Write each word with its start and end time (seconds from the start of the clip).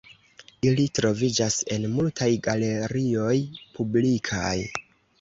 Ili 0.69 0.85
troviĝas 0.99 1.59
en 1.77 1.87
multaj 1.99 2.31
galerioj 2.49 3.39
publikaj. 3.79 4.57